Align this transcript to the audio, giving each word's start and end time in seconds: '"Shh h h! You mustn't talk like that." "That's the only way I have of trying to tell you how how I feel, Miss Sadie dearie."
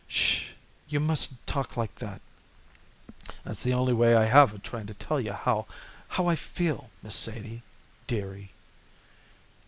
'"Shh 0.07 0.37
h 0.37 0.41
h! 0.49 0.55
You 0.89 0.99
mustn't 0.99 1.45
talk 1.45 1.77
like 1.77 1.93
that." 1.99 2.23
"That's 3.43 3.61
the 3.61 3.75
only 3.75 3.93
way 3.93 4.15
I 4.15 4.25
have 4.25 4.51
of 4.51 4.63
trying 4.63 4.87
to 4.87 4.95
tell 4.95 5.21
you 5.21 5.33
how 5.33 5.67
how 6.17 6.25
I 6.25 6.35
feel, 6.35 6.89
Miss 7.03 7.13
Sadie 7.15 7.61
dearie." 8.07 8.49